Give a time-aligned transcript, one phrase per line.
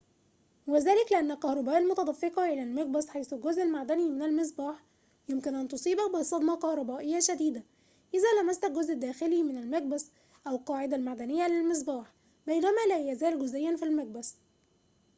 [0.67, 4.83] وذلك لأن الكهرباء المتدفقة إلى المقبس حيث الجزء المعدني من المصباح
[5.29, 7.63] يمكن أن تصيبك بصدمة كهربائية شديدة
[8.13, 10.11] إذا لمست الجزء الداخلي من المقبس
[10.47, 12.13] أو القاعدة المعدنية للمصباح
[12.47, 14.35] بينما لا يزال جزئياً في المقبس